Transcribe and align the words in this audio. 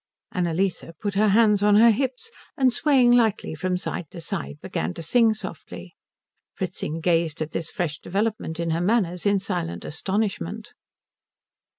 Annalise 0.31 0.83
put 0.99 1.13
her 1.13 1.27
hands 1.27 1.61
on 1.61 1.75
her 1.75 1.91
hips, 1.91 2.31
and 2.57 2.73
swaying 2.73 3.11
lightly 3.11 3.53
from 3.53 3.77
side 3.77 4.09
to 4.09 4.19
side 4.19 4.57
began 4.59 4.95
to 4.95 5.03
sing 5.03 5.35
softly. 5.35 5.93
Fritzing 6.55 7.01
gazed 7.01 7.39
at 7.39 7.51
this 7.51 7.69
fresh 7.69 7.99
development 7.99 8.59
in 8.59 8.71
her 8.71 8.81
manners 8.81 9.27
in 9.27 9.37
silent 9.37 9.85
astonishment. 9.85 10.73